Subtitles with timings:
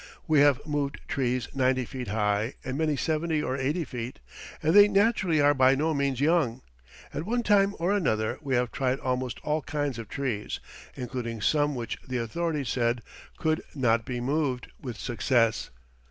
[0.27, 4.17] We have moved trees ninety feet high, and many seventy or eighty feet.
[4.63, 6.63] And they naturally are by no means young.
[7.13, 10.59] At one time or another we have tried almost all kinds of trees,
[10.95, 13.03] including some which the authorities said
[13.37, 15.69] could not be moved with success.